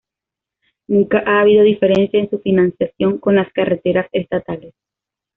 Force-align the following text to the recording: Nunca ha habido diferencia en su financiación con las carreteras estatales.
Nunca 0.87 1.21
ha 1.27 1.41
habido 1.41 1.63
diferencia 1.63 2.19
en 2.19 2.27
su 2.31 2.39
financiación 2.39 3.19
con 3.19 3.35
las 3.35 3.53
carreteras 3.53 4.07
estatales. 4.11 4.73